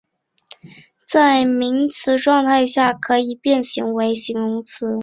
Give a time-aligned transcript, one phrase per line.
[1.07, 4.97] 在名词状态下可以变形为形容词。